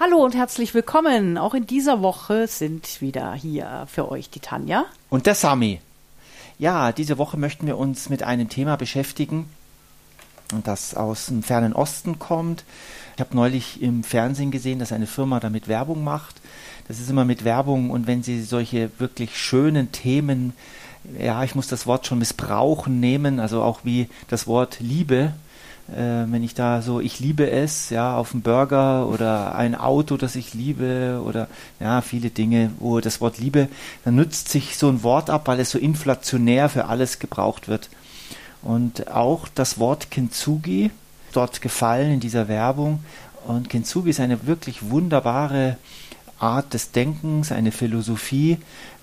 Hallo 0.00 0.24
und 0.24 0.36
herzlich 0.36 0.74
willkommen. 0.74 1.38
Auch 1.38 1.54
in 1.54 1.66
dieser 1.66 2.02
Woche 2.02 2.46
sind 2.46 3.00
wieder 3.00 3.34
hier 3.34 3.88
für 3.90 4.08
euch 4.08 4.30
die 4.30 4.38
Tanja. 4.38 4.84
Und 5.10 5.26
der 5.26 5.34
Sami. 5.34 5.80
Ja, 6.56 6.92
diese 6.92 7.18
Woche 7.18 7.36
möchten 7.36 7.66
wir 7.66 7.76
uns 7.76 8.08
mit 8.08 8.22
einem 8.22 8.48
Thema 8.48 8.76
beschäftigen, 8.76 9.48
das 10.62 10.94
aus 10.94 11.26
dem 11.26 11.42
fernen 11.42 11.72
Osten 11.72 12.20
kommt. 12.20 12.62
Ich 13.16 13.20
habe 13.20 13.34
neulich 13.34 13.82
im 13.82 14.04
Fernsehen 14.04 14.52
gesehen, 14.52 14.78
dass 14.78 14.92
eine 14.92 15.08
Firma 15.08 15.40
damit 15.40 15.66
Werbung 15.66 16.04
macht. 16.04 16.36
Das 16.86 17.00
ist 17.00 17.10
immer 17.10 17.24
mit 17.24 17.42
Werbung 17.42 17.90
und 17.90 18.06
wenn 18.06 18.22
sie 18.22 18.40
solche 18.42 18.92
wirklich 19.00 19.36
schönen 19.36 19.90
Themen, 19.90 20.52
ja, 21.18 21.42
ich 21.42 21.56
muss 21.56 21.66
das 21.66 21.88
Wort 21.88 22.06
schon 22.06 22.20
missbrauchen, 22.20 23.00
nehmen, 23.00 23.40
also 23.40 23.62
auch 23.62 23.80
wie 23.82 24.08
das 24.28 24.46
Wort 24.46 24.78
Liebe, 24.78 25.32
äh, 25.90 26.30
wenn 26.30 26.42
ich 26.42 26.54
da 26.54 26.82
so, 26.82 27.00
ich 27.00 27.18
liebe 27.18 27.50
es, 27.50 27.90
ja, 27.90 28.16
auf 28.16 28.32
dem 28.32 28.42
Burger 28.42 29.08
oder 29.08 29.54
ein 29.54 29.74
Auto, 29.74 30.16
das 30.16 30.36
ich 30.36 30.54
liebe 30.54 31.22
oder 31.24 31.48
ja, 31.80 32.02
viele 32.02 32.30
Dinge, 32.30 32.70
wo 32.78 33.00
das 33.00 33.20
Wort 33.20 33.38
Liebe, 33.38 33.68
dann 34.04 34.14
nützt 34.14 34.48
sich 34.48 34.76
so 34.76 34.88
ein 34.88 35.02
Wort 35.02 35.30
ab, 35.30 35.46
weil 35.46 35.60
es 35.60 35.70
so 35.70 35.78
inflationär 35.78 36.68
für 36.68 36.86
alles 36.86 37.18
gebraucht 37.18 37.68
wird. 37.68 37.88
Und 38.62 39.10
auch 39.10 39.48
das 39.54 39.78
Wort 39.78 40.10
Kintsugi, 40.10 40.90
dort 41.32 41.62
gefallen 41.62 42.12
in 42.12 42.20
dieser 42.20 42.48
Werbung. 42.48 43.00
Und 43.46 43.70
Kintsugi 43.70 44.10
ist 44.10 44.20
eine 44.20 44.46
wirklich 44.46 44.90
wunderbare 44.90 45.76
Art 46.38 46.74
des 46.74 46.92
Denkens, 46.92 47.50
eine 47.50 47.72
Philosophie. 47.72 48.58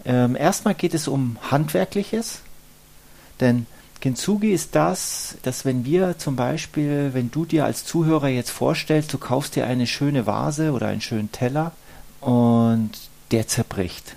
Ähm, 0.05 0.35
erstmal 0.35 0.76
geht 0.76 0.93
es 0.93 1.07
um 1.07 1.38
Handwerkliches, 1.49 2.41
denn 3.40 3.65
Kintsugi 4.02 4.52
ist 4.52 4.76
das, 4.76 5.35
dass 5.41 5.66
wenn 5.66 5.85
wir 5.85 6.17
zum 6.17 6.35
Beispiel, 6.35 7.12
wenn 7.13 7.31
du 7.31 7.45
dir 7.45 7.66
als 7.66 7.85
Zuhörer 7.85 8.27
jetzt 8.27 8.52
vorstellst, 8.52 9.12
du 9.13 9.18
kaufst 9.18 9.55
dir 9.55 9.66
eine 9.66 9.88
schöne 9.88 10.27
Vase 10.27 10.71
oder 10.73 10.88
einen 10.88 11.02
schönen 11.02 11.31
Teller 11.31 11.71
und 12.21 12.91
der 13.31 13.48
zerbricht, 13.48 14.16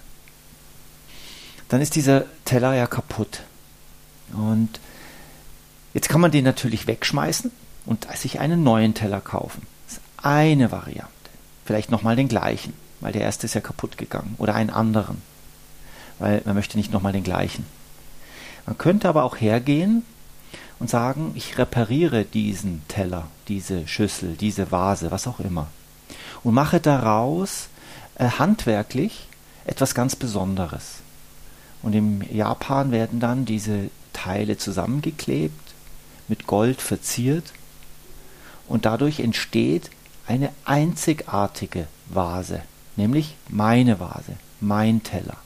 dann 1.68 1.80
ist 1.80 1.94
dieser 1.94 2.24
Teller 2.44 2.74
ja 2.74 2.86
kaputt. 2.86 3.42
Und 4.32 4.80
jetzt 5.94 6.08
kann 6.08 6.20
man 6.20 6.30
den 6.30 6.44
natürlich 6.44 6.86
wegschmeißen 6.86 7.50
und 7.86 8.06
sich 8.16 8.40
einen 8.40 8.62
neuen 8.62 8.94
Teller 8.94 9.20
kaufen. 9.20 9.66
Das 9.86 9.94
ist 9.94 10.02
eine 10.18 10.70
Variante. 10.70 11.08
Vielleicht 11.64 11.90
nochmal 11.90 12.16
den 12.16 12.28
gleichen, 12.28 12.74
weil 13.00 13.12
der 13.12 13.22
erste 13.22 13.46
ist 13.46 13.54
ja 13.54 13.60
kaputt 13.60 13.96
gegangen. 13.98 14.34
Oder 14.38 14.54
einen 14.54 14.70
anderen, 14.70 15.22
weil 16.18 16.42
man 16.44 16.54
möchte 16.54 16.76
nicht 16.76 16.92
nochmal 16.92 17.12
den 17.12 17.24
gleichen. 17.24 17.64
Man 18.68 18.76
könnte 18.76 19.08
aber 19.08 19.24
auch 19.24 19.40
hergehen 19.40 20.02
und 20.78 20.90
sagen, 20.90 21.32
ich 21.34 21.56
repariere 21.56 22.26
diesen 22.26 22.82
Teller, 22.86 23.28
diese 23.48 23.88
Schüssel, 23.88 24.34
diese 24.34 24.70
Vase, 24.70 25.10
was 25.10 25.26
auch 25.26 25.40
immer. 25.40 25.68
Und 26.44 26.52
mache 26.52 26.78
daraus 26.78 27.68
äh, 28.16 28.28
handwerklich 28.28 29.26
etwas 29.64 29.94
ganz 29.94 30.16
Besonderes. 30.16 30.96
Und 31.80 31.94
im 31.94 32.20
Japan 32.30 32.92
werden 32.92 33.20
dann 33.20 33.46
diese 33.46 33.88
Teile 34.12 34.58
zusammengeklebt, 34.58 35.72
mit 36.28 36.46
Gold 36.46 36.82
verziert 36.82 37.54
und 38.66 38.84
dadurch 38.84 39.20
entsteht 39.20 39.88
eine 40.26 40.50
einzigartige 40.66 41.86
Vase, 42.10 42.60
nämlich 42.96 43.34
meine 43.48 43.98
Vase, 43.98 44.36
mein 44.60 45.02
Teller. 45.02 45.38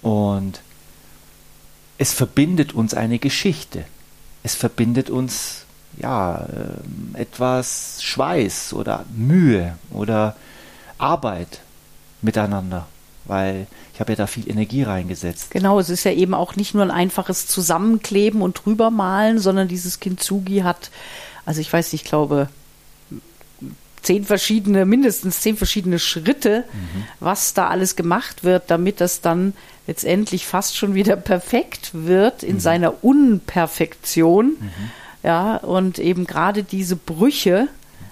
Und 0.00 0.62
es 2.02 2.12
verbindet 2.12 2.74
uns 2.74 2.94
eine 2.94 3.20
Geschichte. 3.20 3.84
Es 4.42 4.56
verbindet 4.56 5.08
uns 5.08 5.66
ja 5.98 6.48
ähm, 6.52 7.14
etwas 7.14 8.02
Schweiß 8.02 8.72
oder 8.72 9.04
Mühe 9.14 9.78
oder 9.92 10.34
Arbeit 10.98 11.60
miteinander, 12.20 12.88
weil 13.24 13.68
ich 13.94 14.00
habe 14.00 14.10
ja 14.10 14.16
da 14.16 14.26
viel 14.26 14.50
Energie 14.50 14.82
reingesetzt. 14.82 15.52
Genau, 15.52 15.78
es 15.78 15.90
ist 15.90 16.02
ja 16.02 16.10
eben 16.10 16.34
auch 16.34 16.56
nicht 16.56 16.74
nur 16.74 16.82
ein 16.82 16.90
einfaches 16.90 17.46
Zusammenkleben 17.46 18.42
und 18.42 18.64
drübermalen, 18.64 19.38
sondern 19.38 19.68
dieses 19.68 20.00
Kintsugi 20.00 20.62
hat, 20.62 20.90
also 21.46 21.60
ich 21.60 21.72
weiß 21.72 21.92
nicht, 21.92 22.02
ich 22.02 22.08
glaube, 22.08 22.48
zehn 24.02 24.24
verschiedene, 24.24 24.84
mindestens 24.84 25.40
zehn 25.40 25.56
verschiedene 25.56 25.98
Schritte, 25.98 26.64
mhm. 26.72 27.04
was 27.20 27.54
da 27.54 27.68
alles 27.68 27.96
gemacht 27.96 28.44
wird, 28.44 28.64
damit 28.70 29.00
das 29.00 29.20
dann 29.20 29.54
letztendlich 29.86 30.46
fast 30.46 30.76
schon 30.76 30.94
wieder 30.94 31.16
perfekt 31.16 31.90
wird 31.92 32.42
in 32.42 32.56
mhm. 32.56 32.60
seiner 32.60 33.04
Unperfektion. 33.04 34.56
Mhm. 34.60 34.70
Ja, 35.22 35.56
und 35.56 35.98
eben 36.00 36.26
gerade 36.26 36.64
diese 36.64 36.96
Brüche 36.96 37.68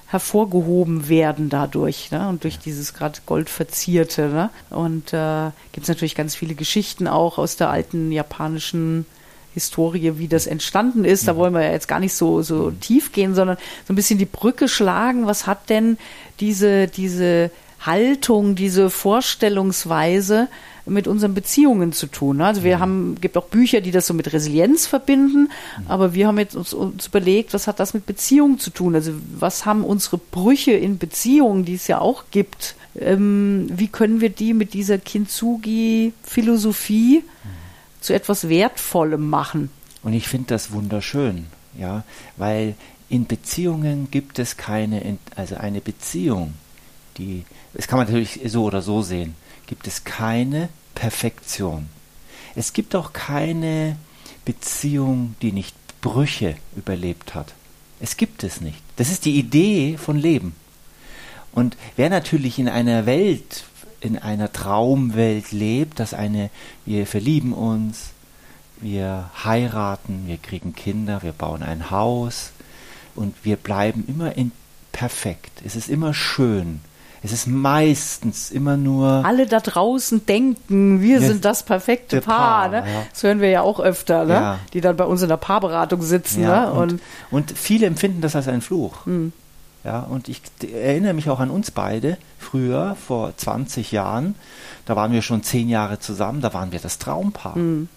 hervorgehoben 0.06 1.08
werden 1.08 1.48
dadurch, 1.48 2.10
ne? 2.10 2.28
Und 2.28 2.42
durch 2.42 2.58
dieses 2.58 2.94
gerade 2.94 3.20
goldverzierte, 3.26 4.28
ne? 4.28 4.50
Und 4.70 5.12
äh, 5.12 5.50
gibt 5.72 5.84
es 5.84 5.88
natürlich 5.88 6.16
ganz 6.16 6.34
viele 6.34 6.54
Geschichten 6.54 7.06
auch 7.06 7.38
aus 7.38 7.56
der 7.56 7.70
alten 7.70 8.10
japanischen 8.10 9.06
Historie, 9.54 10.18
wie 10.18 10.28
das 10.28 10.46
entstanden 10.46 11.04
ist. 11.04 11.26
Da 11.26 11.34
mhm. 11.34 11.38
wollen 11.38 11.54
wir 11.54 11.62
ja 11.62 11.72
jetzt 11.72 11.88
gar 11.88 12.00
nicht 12.00 12.14
so, 12.14 12.42
so 12.42 12.70
mhm. 12.70 12.80
tief 12.80 13.12
gehen, 13.12 13.34
sondern 13.34 13.56
so 13.86 13.92
ein 13.92 13.96
bisschen 13.96 14.18
die 14.18 14.26
Brücke 14.26 14.68
schlagen. 14.68 15.26
Was 15.26 15.46
hat 15.46 15.70
denn 15.70 15.98
diese, 16.40 16.88
diese 16.88 17.50
Haltung, 17.80 18.54
diese 18.54 18.90
Vorstellungsweise 18.90 20.48
mit 20.86 21.08
unseren 21.08 21.34
Beziehungen 21.34 21.92
zu 21.92 22.06
tun. 22.06 22.38
Ne? 22.38 22.46
Also 22.46 22.64
wir 22.64 22.76
mhm. 22.76 22.80
haben, 22.80 23.16
gibt 23.20 23.36
auch 23.36 23.46
Bücher, 23.46 23.80
die 23.80 23.90
das 23.90 24.06
so 24.06 24.14
mit 24.14 24.32
Resilienz 24.32 24.86
verbinden, 24.86 25.50
mhm. 25.78 25.86
aber 25.88 26.14
wir 26.14 26.26
haben 26.26 26.38
jetzt 26.38 26.56
uns, 26.56 26.72
uns, 26.72 27.06
überlegt, 27.06 27.52
was 27.54 27.66
hat 27.66 27.80
das 27.80 27.94
mit 27.94 28.06
Beziehungen 28.06 28.58
zu 28.58 28.70
tun? 28.70 28.94
Also 28.94 29.12
was 29.38 29.66
haben 29.66 29.84
unsere 29.84 30.18
Brüche 30.18 30.72
in 30.72 30.98
Beziehungen, 30.98 31.64
die 31.64 31.74
es 31.74 31.86
ja 31.86 32.00
auch 32.00 32.24
gibt, 32.30 32.74
ähm, 32.98 33.68
wie 33.70 33.88
können 33.88 34.20
wir 34.20 34.30
die 34.30 34.52
mit 34.52 34.74
dieser 34.74 34.98
Kintsugi-Philosophie 34.98 37.22
mhm. 37.22 37.24
Zu 38.00 38.14
etwas 38.14 38.48
Wertvollem 38.48 39.28
machen? 39.28 39.70
Und 40.02 40.12
ich 40.12 40.28
finde 40.28 40.48
das 40.48 40.72
wunderschön, 40.72 41.46
ja, 41.78 42.04
weil 42.36 42.74
in 43.08 43.26
Beziehungen 43.26 44.10
gibt 44.10 44.38
es 44.38 44.56
keine, 44.56 45.18
also 45.36 45.56
eine 45.56 45.80
Beziehung, 45.80 46.54
die, 47.18 47.44
das 47.74 47.88
kann 47.88 47.98
man 47.98 48.06
natürlich 48.06 48.40
so 48.46 48.64
oder 48.64 48.82
so 48.82 49.02
sehen, 49.02 49.34
gibt 49.66 49.86
es 49.86 50.04
keine 50.04 50.68
Perfektion. 50.94 51.88
Es 52.54 52.72
gibt 52.72 52.94
auch 52.94 53.12
keine 53.12 53.96
Beziehung, 54.44 55.34
die 55.42 55.52
nicht 55.52 55.74
Brüche 56.00 56.56
überlebt 56.76 57.34
hat. 57.34 57.52
Es 58.00 58.16
gibt 58.16 58.42
es 58.42 58.60
nicht. 58.60 58.78
Das 58.96 59.10
ist 59.10 59.24
die 59.24 59.38
Idee 59.38 59.98
von 59.98 60.16
Leben. 60.16 60.54
Und 61.52 61.76
wer 61.96 62.10
natürlich 62.10 62.58
in 62.58 62.68
einer 62.68 63.06
Welt, 63.06 63.64
in 64.00 64.18
einer 64.18 64.52
Traumwelt 64.52 65.52
lebt, 65.52 66.00
dass 66.00 66.14
eine, 66.14 66.50
wir 66.86 67.06
verlieben 67.06 67.52
uns, 67.52 68.10
wir 68.80 69.30
heiraten, 69.44 70.24
wir 70.26 70.38
kriegen 70.38 70.74
Kinder, 70.74 71.22
wir 71.22 71.32
bauen 71.32 71.62
ein 71.62 71.90
Haus 71.90 72.52
und 73.14 73.34
wir 73.42 73.56
bleiben 73.56 74.04
immer 74.08 74.36
in 74.36 74.52
perfekt. 74.92 75.62
Es 75.64 75.76
ist 75.76 75.88
immer 75.88 76.14
schön. 76.14 76.80
Es 77.22 77.32
ist 77.32 77.46
meistens 77.46 78.50
immer 78.50 78.78
nur. 78.78 79.24
Alle 79.26 79.46
da 79.46 79.60
draußen 79.60 80.24
denken, 80.24 81.02
wir 81.02 81.20
sind 81.20 81.44
das 81.44 81.62
perfekte 81.62 82.22
Paar. 82.22 82.68
Paar 82.68 82.68
ne? 82.68 82.76
ja. 82.78 83.06
Das 83.10 83.22
hören 83.22 83.40
wir 83.40 83.50
ja 83.50 83.60
auch 83.60 83.78
öfter, 83.78 84.24
ne? 84.24 84.32
Ja. 84.32 84.58
die 84.72 84.80
dann 84.80 84.96
bei 84.96 85.04
uns 85.04 85.20
in 85.20 85.28
der 85.28 85.36
Paarberatung 85.36 86.00
sitzen. 86.00 86.42
Ja, 86.42 86.66
ne? 86.66 86.72
und, 86.72 86.92
und, 86.92 87.00
und, 87.30 87.58
viele 87.58 87.86
empfinden 87.86 88.22
das 88.22 88.36
als 88.36 88.48
einen 88.48 88.62
Fluch. 88.62 89.04
Mhm. 89.04 89.34
Ja, 89.82 90.00
und 90.00 90.28
ich 90.28 90.42
erinnere 90.60 91.14
mich 91.14 91.30
auch 91.30 91.40
an 91.40 91.50
uns 91.50 91.70
beide 91.70 92.18
früher, 92.38 92.96
vor 93.06 93.36
20 93.36 93.92
Jahren. 93.92 94.34
Da 94.84 94.94
waren 94.94 95.12
wir 95.12 95.22
schon 95.22 95.42
zehn 95.42 95.68
Jahre 95.68 95.98
zusammen, 95.98 96.42
da 96.42 96.52
waren 96.52 96.72
wir 96.72 96.80
das 96.80 96.98
Traumpaar. 96.98 97.56
Mhm. 97.56 97.88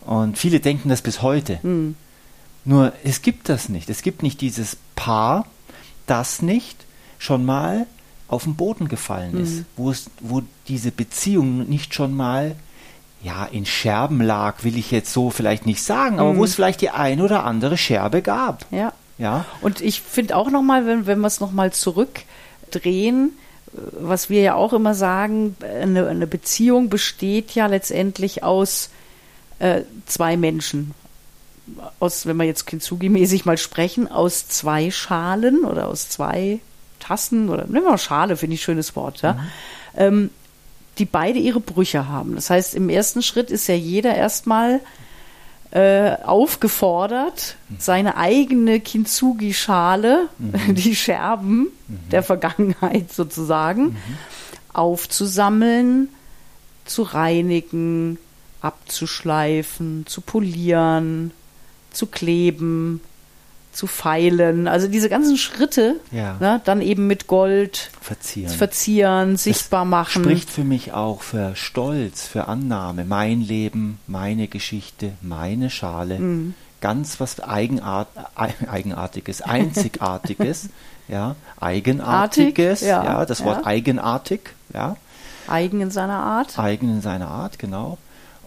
Und 0.00 0.38
viele 0.38 0.60
denken 0.60 0.88
das 0.88 1.02
bis 1.02 1.22
heute. 1.22 1.60
Mhm. 1.62 1.94
Nur 2.64 2.92
es 3.04 3.22
gibt 3.22 3.48
das 3.48 3.68
nicht. 3.68 3.88
Es 3.88 4.02
gibt 4.02 4.22
nicht 4.22 4.40
dieses 4.40 4.76
Paar, 4.96 5.46
das 6.06 6.42
nicht 6.42 6.84
schon 7.18 7.44
mal 7.44 7.86
auf 8.26 8.44
den 8.44 8.56
Boden 8.56 8.88
gefallen 8.88 9.40
ist, 9.40 9.56
mhm. 9.56 9.66
wo, 9.76 9.90
es, 9.90 10.10
wo 10.20 10.42
diese 10.66 10.90
Beziehung 10.90 11.68
nicht 11.68 11.94
schon 11.94 12.14
mal 12.14 12.56
ja, 13.22 13.44
in 13.46 13.66
Scherben 13.66 14.20
lag, 14.20 14.64
will 14.64 14.76
ich 14.76 14.90
jetzt 14.90 15.12
so 15.12 15.30
vielleicht 15.30 15.66
nicht 15.66 15.82
sagen, 15.82 16.20
aber 16.20 16.34
mhm. 16.34 16.38
wo 16.38 16.44
es 16.44 16.54
vielleicht 16.54 16.80
die 16.80 16.90
ein 16.90 17.20
oder 17.20 17.44
andere 17.44 17.76
Scherbe 17.76 18.22
gab. 18.22 18.66
Ja. 18.70 18.92
Ja. 19.18 19.44
Und 19.60 19.80
ich 19.80 20.00
finde 20.00 20.36
auch 20.36 20.50
nochmal, 20.50 20.86
wenn, 20.86 21.06
wenn 21.06 21.20
wir 21.20 21.26
es 21.26 21.40
nochmal 21.40 21.72
zurückdrehen, 21.72 23.32
was 23.72 24.30
wir 24.30 24.40
ja 24.40 24.54
auch 24.54 24.72
immer 24.72 24.94
sagen, 24.94 25.56
eine, 25.62 26.06
eine 26.06 26.26
Beziehung 26.26 26.88
besteht 26.88 27.54
ja 27.54 27.66
letztendlich 27.66 28.42
aus 28.42 28.90
äh, 29.58 29.82
zwei 30.06 30.36
Menschen. 30.36 30.94
Aus, 32.00 32.24
wenn 32.24 32.36
wir 32.38 32.44
jetzt 32.44 32.66
Kintsugi-mäßig 32.66 33.44
mal 33.44 33.58
sprechen, 33.58 34.10
aus 34.10 34.48
zwei 34.48 34.90
Schalen 34.90 35.64
oder 35.64 35.88
aus 35.88 36.08
zwei 36.08 36.60
Tassen 36.98 37.50
oder 37.50 37.64
nehmen 37.64 37.84
wir 37.84 37.90
mal 37.90 37.98
Schale, 37.98 38.36
finde 38.36 38.54
ich 38.54 38.60
ein 38.60 38.64
schönes 38.64 38.96
Wort, 38.96 39.20
ja, 39.20 39.34
mhm. 39.34 39.40
ähm, 39.96 40.30
die 40.96 41.04
beide 41.04 41.38
ihre 41.38 41.60
Brüche 41.60 42.08
haben. 42.08 42.34
Das 42.34 42.50
heißt, 42.50 42.74
im 42.74 42.88
ersten 42.88 43.22
Schritt 43.22 43.50
ist 43.50 43.68
ja 43.68 43.74
jeder 43.74 44.14
erstmal 44.14 44.80
äh, 45.70 46.16
aufgefordert, 46.22 47.56
mhm. 47.68 47.76
seine 47.78 48.16
eigene 48.16 48.80
Kintsugi-Schale, 48.80 50.28
mhm. 50.38 50.74
die 50.74 50.96
Scherben 50.96 51.68
mhm. 51.88 52.08
der 52.10 52.22
Vergangenheit 52.22 53.12
sozusagen, 53.12 53.84
mhm. 53.84 53.96
aufzusammeln, 54.72 56.08
zu 56.84 57.02
reinigen, 57.02 58.18
abzuschleifen, 58.60 60.06
zu 60.06 60.20
polieren, 60.20 61.32
zu 61.90 62.06
kleben, 62.06 63.00
zu 63.78 63.86
feilen. 63.86 64.66
Also 64.66 64.88
diese 64.88 65.08
ganzen 65.08 65.36
Schritte, 65.36 66.00
ja. 66.10 66.36
ne, 66.40 66.60
dann 66.64 66.82
eben 66.82 67.06
mit 67.06 67.28
Gold 67.28 67.92
verzieren, 68.00 68.50
verzieren 68.50 69.36
sichtbar 69.36 69.84
das 69.84 69.90
machen. 69.90 70.24
Spricht 70.24 70.50
für 70.50 70.64
mich 70.64 70.92
auch 70.92 71.22
für 71.22 71.54
Stolz, 71.54 72.26
für 72.26 72.48
Annahme. 72.48 73.04
Mein 73.04 73.40
Leben, 73.40 74.00
meine 74.08 74.48
Geschichte, 74.48 75.12
meine 75.20 75.70
Schale. 75.70 76.18
Mhm. 76.18 76.54
Ganz 76.80 77.20
was 77.20 77.38
Eigenart, 77.40 78.08
Eigenartiges, 78.34 79.42
Einzigartiges, 79.42 80.70
ja, 81.08 81.36
Eigenartiges, 81.60 82.82
Artig, 82.82 82.88
ja, 82.88 83.04
ja, 83.04 83.26
das 83.26 83.44
Wort 83.44 83.64
eigenartig, 83.64 84.40
ja. 84.74 84.96
Eigen 85.46 85.80
in 85.80 85.90
seiner 85.90 86.18
Art. 86.18 86.58
Eigen 86.58 86.90
in 86.90 87.00
seiner 87.00 87.28
Art, 87.28 87.60
genau 87.60 87.96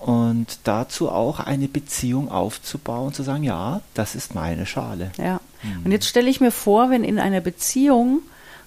und 0.02 0.48
dazu 0.64 1.10
auch 1.10 1.40
eine 1.40 1.68
Beziehung 1.68 2.32
aufzubauen, 2.32 3.14
zu 3.14 3.22
sagen, 3.22 3.44
ja, 3.44 3.82
das 3.94 4.16
ist 4.16 4.34
meine 4.34 4.66
Schale. 4.66 5.12
Ja. 5.20 5.40
Mhm. 5.62 5.86
Und 5.86 5.92
jetzt 5.92 6.08
stelle 6.08 6.28
ich 6.28 6.42
mir 6.42 6.50
vor, 6.50 6.90
wenn 6.90 7.04
in 7.04 7.20
einer 7.20 7.40
Beziehung, 7.40 8.22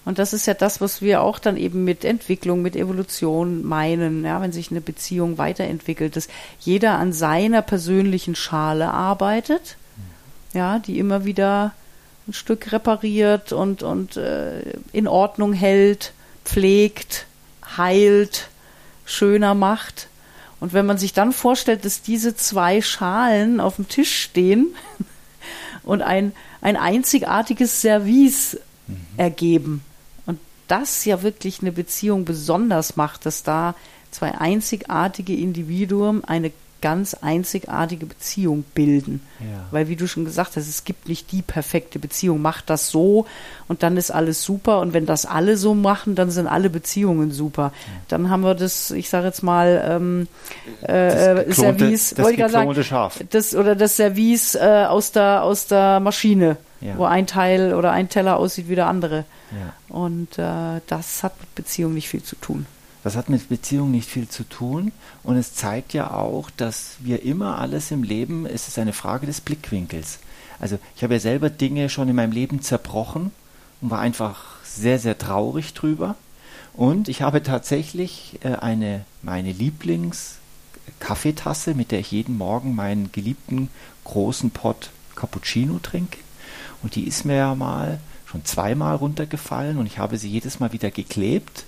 und 0.05 0.17
das 0.17 0.31
ist 0.31 0.45
ja 0.45 0.53
das, 0.53 0.79
was 0.79 1.01
wir 1.01 1.21
auch 1.21 1.37
dann 1.39 1.57
eben 1.57 1.83
mit 1.83 2.05
Entwicklung, 2.05 2.61
mit 2.61 2.77
Evolution 2.77 3.65
meinen, 3.65 4.23
ja, 4.23 4.39
wenn 4.39 4.53
sich 4.53 4.71
eine 4.71 4.79
Beziehung 4.79 5.37
weiterentwickelt, 5.37 6.15
dass 6.15 6.29
jeder 6.61 6.99
an 6.99 7.11
seiner 7.11 7.61
persönlichen 7.61 8.35
Schale 8.35 8.89
arbeitet, 8.91 9.75
mhm. 9.97 10.57
ja, 10.57 10.79
die 10.79 10.99
immer 10.99 11.25
wieder 11.25 11.73
ein 12.29 12.33
Stück 12.33 12.71
repariert 12.71 13.51
und, 13.51 13.83
und 13.83 14.15
äh, 14.15 14.61
in 14.93 15.09
Ordnung 15.09 15.51
hält, 15.51 16.13
pflegt, 16.45 17.25
heilt, 17.75 18.47
schöner 19.03 19.53
macht 19.53 20.07
und 20.59 20.73
wenn 20.73 20.85
man 20.85 20.97
sich 20.97 21.13
dann 21.13 21.31
vorstellt, 21.31 21.85
dass 21.85 22.01
diese 22.01 22.35
zwei 22.35 22.81
Schalen 22.81 23.59
auf 23.59 23.75
dem 23.75 23.87
Tisch 23.87 24.21
stehen 24.21 24.67
und 25.83 26.01
ein, 26.01 26.33
ein 26.61 26.77
einzigartiges 26.77 27.81
Service 27.81 28.57
mhm. 28.87 28.97
ergeben 29.17 29.83
und 30.25 30.39
das 30.67 31.05
ja 31.05 31.21
wirklich 31.21 31.61
eine 31.61 31.71
Beziehung 31.71 32.25
besonders 32.25 32.95
macht, 32.95 33.25
dass 33.25 33.43
da 33.43 33.75
zwei 34.11 34.37
einzigartige 34.37 35.35
Individuen 35.35 36.23
eine 36.23 36.51
ganz 36.85 37.15
einzigartige 37.15 38.05
Beziehung 38.05 38.63
bilden. 38.75 39.19
Ja. 39.39 39.65
Weil, 39.71 39.87
wie 39.87 39.95
du 39.95 40.07
schon 40.07 40.23
gesagt 40.23 40.55
hast, 40.55 40.67
es 40.67 40.83
gibt 40.83 41.09
nicht 41.09 41.31
die 41.31 41.41
perfekte 41.41 41.97
Beziehung. 41.97 42.43
Macht 42.43 42.69
das 42.69 42.91
so 42.91 43.25
und 43.67 43.81
dann 43.81 43.97
ist 43.97 44.11
alles 44.11 44.43
super. 44.43 44.81
Und 44.81 44.93
wenn 44.93 45.07
das 45.07 45.25
alle 45.25 45.57
so 45.57 45.73
machen, 45.73 46.13
dann 46.13 46.29
sind 46.29 46.45
alle 46.45 46.69
Beziehungen 46.69 47.31
super. 47.31 47.73
Ja. 47.73 47.93
Dann 48.09 48.29
haben 48.29 48.41
wir 48.41 48.53
das, 48.53 48.91
ich 48.91 49.09
sage 49.09 49.25
jetzt 49.25 49.41
mal, 49.41 49.83
ähm, 49.83 50.27
äh, 50.83 50.87
das 50.87 51.25
geklonte, 51.25 51.53
Service, 51.55 52.09
das 52.15 52.23
wollte 52.23 52.41
ich 52.43 52.51
sagen, 52.51 52.83
Schaf. 52.83 53.19
Das, 53.31 53.55
oder 53.55 53.75
das 53.75 53.95
Service 53.95 54.53
äh, 54.53 54.85
aus, 54.87 55.11
der, 55.11 55.41
aus 55.41 55.65
der 55.65 55.99
Maschine, 55.99 56.57
ja. 56.81 56.99
wo 56.99 57.05
ein 57.05 57.25
Teil 57.25 57.73
oder 57.73 57.93
ein 57.93 58.09
Teller 58.09 58.37
aussieht 58.37 58.69
wie 58.69 58.75
der 58.75 58.85
andere. 58.85 59.25
Und 59.89 60.37
äh, 60.37 60.81
das 60.85 61.23
hat 61.23 61.39
mit 61.39 61.55
Beziehung 61.55 61.95
nicht 61.95 62.09
viel 62.09 62.21
zu 62.21 62.35
tun. 62.35 62.67
Das 63.05 63.15
hat 63.15 63.29
mit 63.29 63.47
Beziehung 63.49 63.91
nicht 63.91 64.09
viel 64.09 64.27
zu 64.27 64.49
tun 64.49 64.91
und 65.21 65.37
es 65.37 65.53
zeigt 65.53 65.93
ja 65.93 66.09
auch, 66.09 66.49
dass 66.49 66.95
wir 67.01 67.21
immer 67.21 67.59
alles 67.59 67.91
im 67.91 68.01
Leben, 68.01 68.47
es 68.47 68.67
ist 68.67 68.79
eine 68.79 68.93
Frage 68.93 69.27
des 69.27 69.41
Blickwinkels. 69.41 70.17
Also 70.59 70.79
ich 70.95 71.03
habe 71.03 71.13
ja 71.13 71.19
selber 71.19 71.51
Dinge 71.51 71.89
schon 71.89 72.09
in 72.09 72.15
meinem 72.15 72.31
Leben 72.31 72.63
zerbrochen 72.63 73.29
und 73.79 73.91
war 73.91 73.99
einfach 73.99 74.55
sehr, 74.63 74.97
sehr 74.97 75.19
traurig 75.19 75.75
drüber. 75.75 76.15
Und 76.73 77.07
ich 77.07 77.21
habe 77.21 77.43
tatsächlich 77.43 78.39
äh, 78.43 78.55
eine, 78.55 79.05
meine 79.21 79.51
Lieblings-Kaffeetasse, 79.51 81.75
mit 81.75 81.91
der 81.91 81.99
ich 81.99 82.09
jeden 82.09 82.39
Morgen 82.39 82.73
meinen 82.73 83.11
geliebten 83.11 83.69
großen 84.03 84.49
Pott 84.49 84.89
Cappuccino 85.15 85.77
trinke. 85.77 86.17
Und 86.81 86.95
die 86.95 87.07
ist 87.07 87.23
mir 87.23 87.35
ja 87.35 87.53
mal 87.53 87.99
schon 88.25 88.45
zweimal 88.45 88.95
runtergefallen 88.95 89.77
und 89.77 89.85
ich 89.85 89.99
habe 89.99 90.17
sie 90.17 90.29
jedes 90.29 90.59
Mal 90.59 90.73
wieder 90.73 90.89
geklebt 90.89 91.65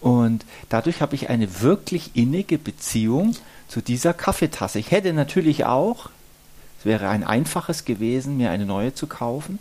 und 0.00 0.44
dadurch 0.68 1.00
habe 1.00 1.14
ich 1.14 1.28
eine 1.28 1.60
wirklich 1.60 2.12
innige 2.14 2.58
Beziehung 2.58 3.34
zu 3.66 3.80
dieser 3.80 4.14
Kaffeetasse. 4.14 4.78
Ich 4.78 4.90
hätte 4.90 5.12
natürlich 5.12 5.64
auch, 5.64 6.10
es 6.78 6.84
wäre 6.84 7.08
ein 7.08 7.24
einfaches 7.24 7.84
gewesen, 7.84 8.36
mir 8.36 8.50
eine 8.50 8.66
neue 8.66 8.94
zu 8.94 9.06
kaufen. 9.06 9.58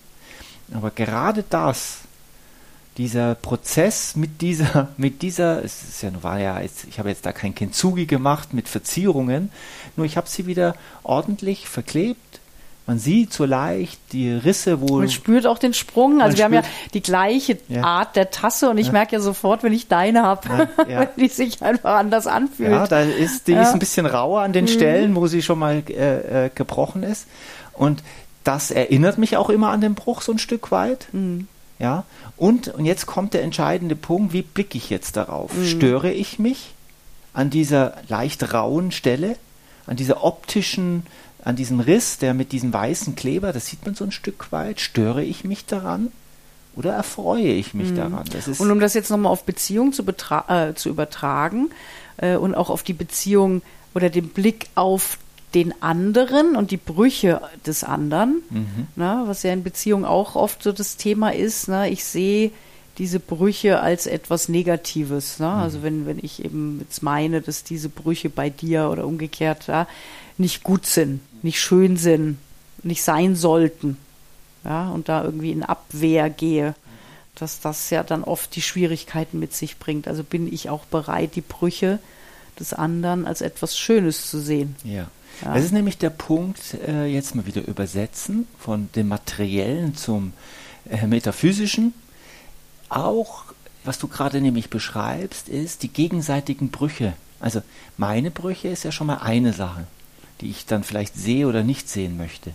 Aber 0.74 0.92
gerade 0.92 1.44
das, 1.50 2.00
dieser 2.98 3.36
Prozess 3.36 4.16
mit 4.16 4.42
dieser, 4.42 4.90
mit 4.98 5.22
dieser, 5.22 5.64
es 5.64 5.84
ist 5.84 6.02
ja, 6.02 6.12
war 6.24 6.40
ja, 6.40 6.62
ich 6.62 7.00
habe 7.00 7.10
jetzt 7.10 7.26
da 7.26 7.32
kein 7.32 7.56
Kintsugi 7.56 8.06
gemacht 8.06 8.54
mit 8.54 8.68
Verzierungen, 8.68 9.52
nur 9.96 10.06
ich 10.06 10.18
habe 10.18 10.28
sie 10.28 10.46
wieder 10.46 10.76
ordentlich 11.04 11.68
verklebt, 11.68 12.40
man 12.88 13.00
sieht 13.00 13.34
so 13.34 13.44
leicht 13.44 14.00
die 14.14 14.32
Risse 14.32 14.80
wohl. 14.80 15.02
Man 15.02 15.10
spürt 15.10 15.46
auch 15.46 15.60
den 15.60 15.74
Sprung. 15.74 16.22
Also 16.22 16.38
wir 16.38 16.46
haben 16.46 16.54
ja 16.54 16.64
die 16.94 17.02
gleiche 17.02 17.58
ja. 17.68 17.84
Art 17.84 18.16
der 18.16 18.32
Tasse 18.32 18.70
und 18.70 18.78
ich 18.78 18.88
ja. 18.88 18.94
merke 18.94 19.18
ja 19.18 19.20
sofort, 19.22 19.62
wenn 19.62 19.74
ich 19.74 19.90
deine 19.90 20.24
habe, 20.24 20.70
ja, 20.90 21.02
wenn 21.02 21.10
die 21.18 21.28
sich 21.28 21.62
einfach 21.62 21.96
anders 21.96 22.28
anfühlt. 22.28 22.72
Ja, 22.72 22.88
da 22.88 23.02
ist, 23.02 23.48
die 23.48 23.54
ist 23.54 23.74
ein 23.74 23.80
bisschen 23.80 24.06
rauer 24.06 24.42
an 24.42 24.54
den 24.54 24.66
mhm. 24.66 24.70
Stellen, 24.70 25.16
wo 25.18 25.28
sie 25.28 25.42
schon 25.42 25.60
mal 25.60 25.84
äh, 25.90 26.46
äh, 26.46 26.50
gebrochen 26.56 27.04
ist. 27.04 27.28
Und 27.74 28.04
das 28.46 28.72
erinnert 28.72 29.18
mich 29.18 29.36
auch 29.36 29.50
immer 29.50 29.72
an 29.72 29.82
den 29.82 29.94
Bruch 29.94 30.22
so 30.22 30.32
ein 30.32 30.40
Stück 30.40 30.72
weit. 30.72 31.10
Mhm. 31.12 31.50
Ja, 31.80 32.06
und, 32.38 32.70
und 32.70 32.86
jetzt 32.86 33.06
kommt 33.06 33.34
der 33.34 33.44
entscheidende 33.44 33.98
Punkt, 33.98 34.32
wie 34.32 34.42
blicke 34.44 34.78
ich 34.78 34.90
jetzt 34.90 35.18
darauf? 35.18 35.54
Mhm. 35.54 35.66
Störe 35.66 36.12
ich 36.12 36.40
mich 36.40 36.74
an 37.34 37.50
dieser 37.50 37.96
leicht 38.08 38.54
rauen 38.54 38.92
Stelle, 38.92 39.36
an 39.88 39.96
dieser 39.96 40.24
optischen 40.24 41.04
an 41.44 41.56
diesem 41.56 41.80
Riss, 41.80 42.18
der 42.18 42.34
mit 42.34 42.52
diesem 42.52 42.74
weißen 42.74 43.16
Kleber, 43.16 43.54
das 43.54 43.68
sieht 43.68 43.86
man 43.86 43.96
so 43.96 44.04
ein 44.04 44.12
Stück 44.12 44.52
weit, 44.52 44.82
störe 44.82 45.24
ich 45.24 45.46
mich 45.46 45.66
daran 45.66 46.12
oder 46.76 46.92
erfreue 46.92 47.54
ich 47.54 47.74
mich 47.74 47.92
mhm. 47.92 47.96
daran? 47.96 48.26
und 48.60 48.72
um 48.72 48.80
das 48.82 48.94
jetzt 48.94 49.10
nochmal 49.10 49.32
auf 49.32 49.46
Beziehung 49.46 49.94
zu, 49.94 50.04
äh, 50.04 50.74
zu 50.74 50.90
übertragen 50.90 51.70
äh, 52.18 52.36
und 52.36 52.54
auch 52.54 52.70
auf 52.70 52.84
die 52.84 52.94
Beziehung 52.94 53.62
oder 53.96 54.10
den 54.10 54.28
Blick 54.28 54.68
auf 54.76 55.18
den 55.54 55.82
anderen 55.82 56.58
und 56.58 56.72
die 56.72 56.78
Brüche 56.78 57.42
des 57.66 57.86
anderen, 57.86 58.44
mhm. 58.50 58.88
ne, 58.98 59.24
was 59.26 59.44
ja 59.44 59.54
in 59.54 59.64
Beziehung 59.64 60.04
auch 60.04 60.36
oft 60.36 60.62
so 60.62 60.74
das 60.74 60.98
Thema 60.98 61.34
ist. 61.34 61.70
Ne, 61.70 61.90
ich 61.90 62.04
sehe 62.04 62.52
diese 62.98 63.20
Brüche 63.20 63.80
als 63.80 64.08
etwas 64.08 64.50
Negatives. 64.50 65.40
Ne? 65.40 65.48
Mhm. 65.48 65.54
Also 65.54 65.84
wenn, 65.84 66.06
wenn 66.06 66.20
ich 66.22 66.44
eben 66.44 66.80
jetzt 66.82 67.04
meine, 67.04 67.42
dass 67.42 67.64
diese 67.64 67.90
Brüche 67.90 68.30
bei 68.30 68.50
dir 68.50 68.90
oder 68.90 69.06
umgekehrt 69.06 69.68
ja, 69.68 69.88
nicht 70.38 70.64
gut 70.64 70.86
sind, 70.86 71.22
nicht 71.44 71.60
schön 71.60 71.98
sind, 71.98 72.38
nicht 72.84 73.04
sein 73.04 73.36
sollten. 73.36 73.98
Ja, 74.64 74.90
und 74.90 75.08
da 75.08 75.24
irgendwie 75.24 75.52
in 75.52 75.64
Abwehr 75.64 76.30
gehe, 76.30 76.76
dass 77.36 77.60
das 77.62 77.90
ja 77.90 78.04
dann 78.04 78.24
oft 78.24 78.56
die 78.56 78.62
Schwierigkeiten 78.62 79.40
mit 79.40 79.54
sich 79.54 79.78
bringt. 79.78 80.08
Also 80.08 80.24
bin 80.24 80.52
ich 80.52 80.70
auch 80.70 80.86
bereit, 80.86 81.36
die 81.36 81.42
Brüche 81.42 82.00
des 82.60 82.74
anderen 82.74 83.26
als 83.26 83.42
etwas 83.42 83.78
Schönes 83.78 84.30
zu 84.30 84.40
sehen. 84.40 84.76
Ja. 84.84 85.08
ja. 85.44 85.54
Das 85.54 85.64
ist 85.64 85.72
nämlich 85.72 86.00
der 86.00 86.10
Punkt, 86.10 86.76
äh, 86.86 87.06
jetzt 87.06 87.36
mal 87.36 87.46
wieder 87.46 87.66
übersetzen, 87.66 88.48
von 88.60 88.90
dem 88.96 89.08
Materiellen 89.08 89.96
zum 89.96 90.34
äh, 90.90 91.06
Metaphysischen. 91.06 91.94
Auch, 92.90 93.46
was 93.84 94.00
du 94.00 94.08
gerade 94.08 94.42
nämlich 94.42 94.70
beschreibst, 94.70 95.50
ist 95.50 95.84
die 95.84 95.90
gegenseitigen 95.90 96.70
Brüche. 96.70 97.14
Also 97.40 97.62
meine 97.98 98.32
Brüche 98.32 98.68
ist 98.68 98.84
ja 98.84 98.92
schon 98.92 99.08
mal 99.08 99.18
eine 99.18 99.54
Sache 99.54 99.86
die 100.42 100.50
ich 100.50 100.66
dann 100.66 100.84
vielleicht 100.84 101.16
sehe 101.16 101.48
oder 101.48 101.64
nicht 101.64 101.90
sehen 101.90 102.18
möchte. 102.18 102.52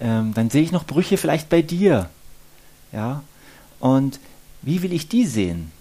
Ähm, 0.00 0.34
dann 0.34 0.50
sehe 0.50 0.62
ich 0.62 0.72
noch 0.72 0.84
Brüche 0.84 1.16
vielleicht 1.16 1.48
bei 1.48 1.62
dir. 1.62 2.10
Ja? 2.92 3.22
Und 3.80 4.20
wie 4.62 4.82
will 4.82 4.92
ich 4.92 5.08
die 5.08 5.26
sehen? 5.26 5.72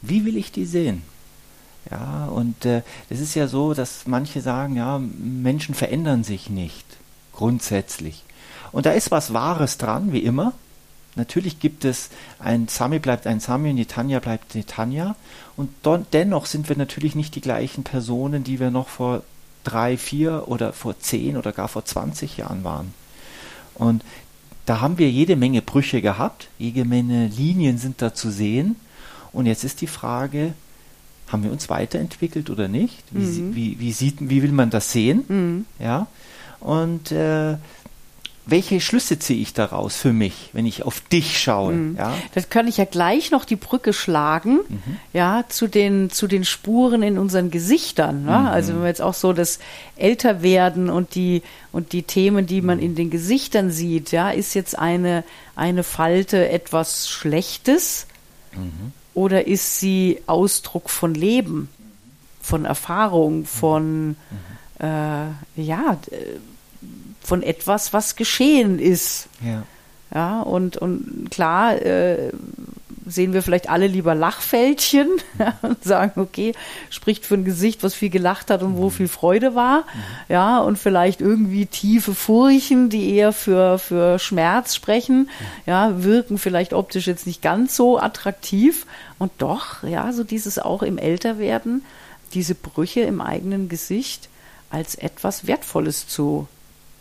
Wie 0.00 0.24
will 0.24 0.36
ich 0.36 0.52
die 0.52 0.64
sehen? 0.64 1.02
Ja, 1.90 2.26
und 2.26 2.66
äh, 2.66 2.82
es 3.08 3.20
ist 3.20 3.34
ja 3.34 3.48
so, 3.48 3.72
dass 3.72 4.06
manche 4.06 4.42
sagen, 4.42 4.76
ja, 4.76 4.98
Menschen 4.98 5.74
verändern 5.74 6.22
sich 6.22 6.50
nicht, 6.50 6.84
grundsätzlich. 7.32 8.24
Und 8.72 8.84
da 8.84 8.90
ist 8.90 9.10
was 9.10 9.32
Wahres 9.32 9.78
dran, 9.78 10.12
wie 10.12 10.22
immer. 10.22 10.52
Natürlich 11.18 11.60
gibt 11.60 11.84
es 11.84 12.10
ein 12.38 12.68
Sami 12.68 12.98
bleibt 12.98 13.26
ein 13.26 13.40
Sami 13.40 13.70
und 13.70 13.76
die 13.76 13.86
Tanja 13.86 14.20
bleibt 14.20 14.54
die 14.54 14.64
Tanja. 14.64 15.16
Und 15.56 15.70
dennoch 16.12 16.46
sind 16.46 16.68
wir 16.68 16.76
natürlich 16.76 17.14
nicht 17.14 17.34
die 17.34 17.40
gleichen 17.40 17.84
Personen, 17.84 18.44
die 18.44 18.60
wir 18.60 18.70
noch 18.70 18.88
vor 18.88 19.22
drei, 19.64 19.96
vier 19.96 20.44
oder 20.46 20.72
vor 20.72 20.98
zehn 20.98 21.36
oder 21.36 21.52
gar 21.52 21.68
vor 21.68 21.84
20 21.84 22.38
Jahren 22.38 22.64
waren. 22.64 22.94
Und 23.74 24.02
da 24.64 24.80
haben 24.80 24.98
wir 24.98 25.10
jede 25.10 25.36
Menge 25.36 25.62
Brüche 25.62 26.00
gehabt, 26.00 26.48
jede 26.58 26.84
Menge 26.84 27.28
Linien 27.28 27.78
sind 27.78 28.00
da 28.00 28.14
zu 28.14 28.30
sehen. 28.30 28.76
Und 29.32 29.46
jetzt 29.46 29.64
ist 29.64 29.80
die 29.80 29.86
Frage, 29.86 30.54
haben 31.28 31.42
wir 31.42 31.52
uns 31.52 31.68
weiterentwickelt 31.68 32.50
oder 32.50 32.68
nicht? 32.68 33.02
Wie, 33.10 33.40
mhm. 33.40 33.54
wie, 33.54 33.78
wie, 33.78 33.92
sieht, 33.92 34.16
wie 34.20 34.42
will 34.42 34.52
man 34.52 34.70
das 34.70 34.92
sehen? 34.92 35.24
Mhm. 35.28 35.66
Ja. 35.78 36.06
Und 36.60 37.12
äh, 37.12 37.56
welche 38.50 38.80
Schlüsse 38.80 39.18
ziehe 39.18 39.40
ich 39.40 39.52
daraus 39.52 39.96
für 39.96 40.14
mich, 40.14 40.50
wenn 40.54 40.64
ich 40.64 40.82
auf 40.82 41.00
dich 41.00 41.38
schaue? 41.38 41.74
Mhm. 41.74 41.96
Ja? 41.96 42.14
Das 42.34 42.48
kann 42.48 42.66
ich 42.66 42.78
ja 42.78 42.86
gleich 42.86 43.30
noch 43.30 43.44
die 43.44 43.56
Brücke 43.56 43.92
schlagen, 43.92 44.60
mhm. 44.68 44.96
ja, 45.12 45.44
zu 45.48 45.66
den, 45.66 46.08
zu 46.10 46.26
den 46.26 46.44
Spuren 46.44 47.02
in 47.02 47.18
unseren 47.18 47.50
Gesichtern. 47.50 48.24
Ne? 48.24 48.38
Mhm. 48.38 48.46
Also 48.46 48.72
wenn 48.72 48.80
wir 48.80 48.88
jetzt 48.88 49.02
auch 49.02 49.14
so 49.14 49.34
das 49.34 49.58
Älterwerden 49.96 50.88
und 50.88 51.14
die, 51.14 51.42
und 51.72 51.92
die 51.92 52.04
Themen, 52.04 52.46
die 52.46 52.62
man 52.62 52.78
mhm. 52.78 52.84
in 52.84 52.94
den 52.94 53.10
Gesichtern 53.10 53.70
sieht, 53.70 54.12
ja, 54.12 54.30
ist 54.30 54.54
jetzt 54.54 54.78
eine, 54.78 55.24
eine 55.54 55.82
Falte 55.82 56.48
etwas 56.48 57.10
Schlechtes 57.10 58.06
mhm. 58.56 58.92
oder 59.12 59.46
ist 59.46 59.78
sie 59.78 60.22
Ausdruck 60.26 60.88
von 60.88 61.12
Leben, 61.12 61.68
von 62.40 62.64
Erfahrung, 62.64 63.44
von, 63.44 64.08
mhm. 64.08 64.16
äh, 64.80 65.62
ja, 65.62 65.98
von 67.20 67.42
etwas, 67.42 67.92
was 67.92 68.16
geschehen 68.16 68.78
ist. 68.78 69.28
Ja. 69.44 69.62
Ja, 70.14 70.40
und, 70.40 70.78
und 70.78 71.28
klar 71.30 71.74
äh, 71.82 72.32
sehen 73.06 73.32
wir 73.32 73.42
vielleicht 73.42 73.68
alle 73.68 73.86
lieber 73.86 74.14
Lachfältchen 74.14 75.08
ja, 75.38 75.58
und 75.62 75.82
sagen, 75.84 76.20
okay, 76.20 76.54
spricht 76.90 77.26
für 77.26 77.34
ein 77.34 77.44
Gesicht, 77.44 77.82
was 77.82 77.94
viel 77.94 78.10
gelacht 78.10 78.50
hat 78.50 78.62
und 78.62 78.76
wo 78.76 78.86
mhm. 78.86 78.90
viel 78.90 79.08
Freude 79.08 79.54
war. 79.54 79.80
Mhm. 79.80 79.84
Ja, 80.28 80.58
und 80.60 80.78
vielleicht 80.78 81.20
irgendwie 81.20 81.66
tiefe 81.66 82.14
Furchen, 82.14 82.88
die 82.88 83.14
eher 83.14 83.32
für, 83.32 83.78
für 83.78 84.18
Schmerz 84.18 84.74
sprechen, 84.74 85.22
mhm. 85.22 85.28
ja, 85.66 86.02
wirken 86.02 86.38
vielleicht 86.38 86.72
optisch 86.72 87.06
jetzt 87.06 87.26
nicht 87.26 87.42
ganz 87.42 87.76
so 87.76 87.98
attraktiv. 87.98 88.86
Und 89.18 89.32
doch, 89.38 89.82
ja, 89.82 90.12
so 90.12 90.24
dieses 90.24 90.58
auch 90.58 90.82
im 90.82 90.96
Älterwerden, 90.96 91.84
diese 92.34 92.54
Brüche 92.54 93.00
im 93.00 93.20
eigenen 93.20 93.68
Gesicht 93.68 94.28
als 94.70 94.94
etwas 94.94 95.46
Wertvolles 95.46 96.08
zu 96.08 96.46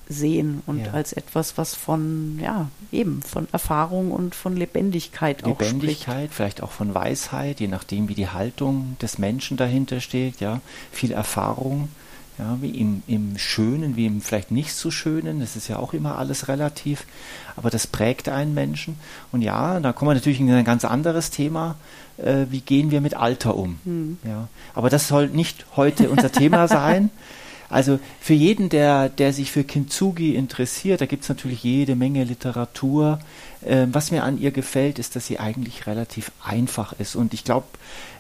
sehen 0.10 0.62
und 0.66 0.86
ja. 0.86 0.92
als 0.92 1.14
etwas, 1.14 1.58
was 1.58 1.76
von, 1.76 2.40
ja, 2.42 2.70
eben 2.92 3.22
von 3.22 3.48
Erfahrung 3.52 4.12
und 4.12 4.36
von 4.36 4.56
Lebendigkeit, 4.56 5.46
Lebendigkeit 5.46 6.30
vielleicht 6.32 6.64
auch 6.64 6.72
von 6.72 6.94
Weisheit, 6.94 7.60
je 7.60 7.68
nachdem, 7.68 8.08
wie 8.08 8.16
die 8.16 8.30
Haltung 8.30 8.96
des 9.02 9.18
Menschen 9.18 9.58
dahinter 9.58 10.00
steht, 10.00 10.40
ja, 10.40 10.62
viel 10.92 11.12
Erfahrung, 11.12 11.90
ja, 12.38 12.58
wie 12.62 12.70
im, 12.70 13.04
im 13.08 13.38
Schönen, 13.38 13.96
wie 13.96 14.06
im 14.06 14.22
vielleicht 14.22 14.52
nicht 14.52 14.74
so 14.74 14.92
Schönen, 14.92 15.40
das 15.40 15.56
ist 15.56 15.68
ja 15.68 15.78
auch 15.78 15.94
immer 15.94 16.18
alles 16.18 16.48
relativ, 16.48 17.06
aber 17.56 17.70
das 17.70 17.88
prägt 17.88 18.30
einen 18.30 18.54
Menschen. 18.54 18.98
Und 19.32 19.42
ja, 19.42 19.80
da 19.80 19.92
kommen 19.92 20.12
wir 20.12 20.16
natürlich 20.16 20.40
in 20.40 20.52
ein 20.52 20.64
ganz 20.64 20.86
anderes 20.86 21.32
Thema, 21.32 21.76
äh, 22.18 22.46
wie 22.50 22.62
gehen 22.62 22.92
wir 22.92 23.02
mit 23.02 23.16
Alter 23.16 23.56
um? 23.56 23.80
Hm. 23.84 24.18
Ja, 24.24 24.48
aber 24.76 24.90
das 24.90 25.08
soll 25.08 25.28
nicht 25.28 25.66
heute 25.76 26.10
unser 26.10 26.32
Thema 26.32 26.68
sein. 26.68 27.10
Also 27.70 28.00
für 28.22 28.34
jeden, 28.34 28.70
der, 28.70 29.10
der 29.10 29.34
sich 29.34 29.52
für 29.52 29.64
Kintsugi 29.64 30.36
interessiert, 30.36 31.02
da 31.02 31.06
gibt 31.06 31.24
es 31.24 31.30
natürlich 31.30 31.64
jede 31.64 31.96
Menge 31.96 32.24
Literatur. 32.24 33.20
Ähm, 33.66 33.94
was 33.94 34.12
mir 34.12 34.24
an 34.24 34.40
ihr 34.40 34.52
gefällt, 34.52 35.00
ist, 35.00 35.16
dass 35.16 35.28
sie 35.28 35.40
eigentlich 35.40 35.88
relativ 35.88 36.32
einfach 36.44 36.94
ist. 37.00 37.16
Und 37.16 37.34
ich 37.34 37.44
glaube, 37.44 37.68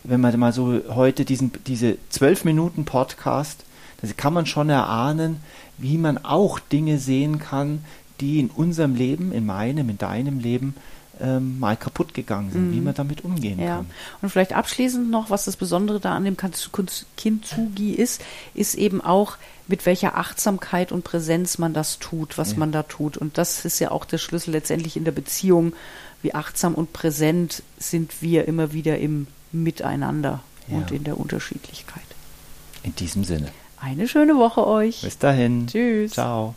wenn 0.03 0.19
man 0.19 0.37
mal 0.39 0.53
so 0.53 0.81
heute 0.89 1.23
diesen, 1.23 1.51
diese 1.65 1.97
zwölf 2.09 2.43
Minuten 2.43 2.85
Podcast, 2.85 3.63
da 4.01 4.07
kann 4.15 4.33
man 4.33 4.45
schon 4.45 4.69
erahnen, 4.69 5.37
wie 5.77 5.97
man 5.97 6.17
auch 6.17 6.59
Dinge 6.59 6.99
sehen 6.99 7.39
kann, 7.39 7.83
die 8.19 8.39
in 8.39 8.49
unserem 8.49 8.95
Leben, 8.95 9.31
in 9.31 9.45
meinem, 9.45 9.89
in 9.89 9.97
deinem 9.97 10.39
Leben 10.39 10.75
ähm, 11.21 11.59
mal 11.59 11.77
kaputt 11.77 12.13
gegangen 12.13 12.51
sind, 12.51 12.69
mhm. 12.69 12.73
wie 12.73 12.81
man 12.81 12.93
damit 12.93 13.23
umgehen 13.23 13.59
ja. 13.59 13.77
kann. 13.77 13.87
Und 14.21 14.29
vielleicht 14.29 14.53
abschließend 14.53 15.09
noch, 15.09 15.29
was 15.29 15.45
das 15.45 15.55
Besondere 15.55 15.99
da 15.99 16.15
an 16.15 16.25
dem 16.25 16.37
Kintsugi 16.37 17.93
ist, 17.93 18.21
ist 18.53 18.75
eben 18.75 19.01
auch, 19.01 19.37
mit 19.67 19.85
welcher 19.85 20.17
Achtsamkeit 20.17 20.91
und 20.91 21.03
Präsenz 21.03 21.57
man 21.57 21.73
das 21.73 21.99
tut, 21.99 22.37
was 22.37 22.53
ja. 22.53 22.57
man 22.59 22.71
da 22.71 22.83
tut. 22.83 23.17
Und 23.17 23.37
das 23.37 23.65
ist 23.65 23.79
ja 23.79 23.91
auch 23.91 24.05
der 24.05 24.17
Schlüssel 24.17 24.51
letztendlich 24.51 24.95
in 24.97 25.03
der 25.03 25.11
Beziehung. 25.11 25.73
Wie 26.21 26.33
achtsam 26.33 26.73
und 26.73 26.93
präsent 26.93 27.63
sind 27.77 28.21
wir 28.21 28.47
immer 28.47 28.73
wieder 28.73 28.97
im 28.97 29.27
Miteinander 29.51 30.41
ja. 30.67 30.77
und 30.77 30.91
in 30.91 31.03
der 31.03 31.19
Unterschiedlichkeit. 31.19 32.03
In 32.83 32.95
diesem 32.95 33.23
Sinne. 33.23 33.49
Eine 33.79 34.07
schöne 34.07 34.37
Woche 34.37 34.65
euch. 34.65 35.01
Bis 35.01 35.17
dahin. 35.17 35.67
Tschüss. 35.67 36.13
Ciao. 36.13 36.55